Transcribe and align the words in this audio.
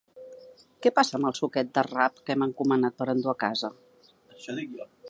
Què 0.85 0.91
passa 0.99 1.17
amb 1.19 1.29
el 1.31 1.35
suquet 1.41 1.69
de 1.75 1.83
rap 1.89 2.19
que 2.25 2.37
hem 2.37 2.47
encomanat 2.47 2.99
per 3.03 3.09
endur 3.17 3.33
a 3.37 3.41
casa? 3.49 3.75